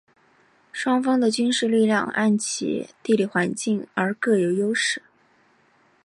[0.71, 5.03] 双方的军事力量按其地理环境而各有优势。